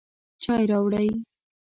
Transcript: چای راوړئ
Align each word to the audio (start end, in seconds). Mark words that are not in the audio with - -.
چای 0.43 0.65
راوړئ 0.71 1.09